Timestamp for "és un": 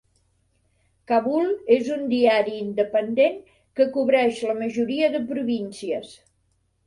1.75-2.07